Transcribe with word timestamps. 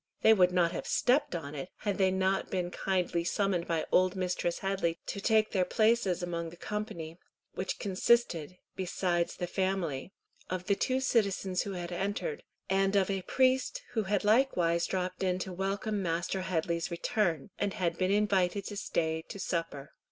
They 0.23 0.33
would 0.33 0.51
not 0.51 0.71
have 0.71 0.87
stepped 0.87 1.35
on 1.35 1.53
it, 1.53 1.69
had 1.81 1.99
they 1.99 2.09
not 2.09 2.49
been 2.49 2.71
kindly 2.71 3.23
summoned 3.23 3.67
by 3.67 3.85
old 3.91 4.15
Mistress 4.15 4.57
Headley 4.57 4.97
to 5.05 5.21
take 5.21 5.51
their 5.51 5.63
places 5.63 6.23
among 6.23 6.49
the 6.49 6.57
company, 6.57 7.19
which 7.53 7.77
consisted, 7.77 8.57
besides 8.75 9.35
the 9.35 9.45
family, 9.45 10.11
of 10.49 10.65
the 10.65 10.73
two 10.73 11.01
citizens 11.01 11.61
who 11.61 11.73
had 11.73 11.91
entered, 11.91 12.41
and 12.67 12.95
of 12.95 13.11
a 13.11 13.21
priest 13.21 13.83
who 13.91 14.01
had 14.05 14.23
likewise 14.23 14.87
dropped 14.87 15.21
in 15.21 15.37
to 15.37 15.53
welcome 15.53 16.01
Master 16.01 16.41
Headley's 16.41 16.89
return, 16.89 17.51
and 17.59 17.75
had 17.75 17.95
been 17.99 18.09
invited 18.09 18.65
to 18.65 18.77
stay 18.77 19.21
to 19.29 19.39
supper. 19.39 19.91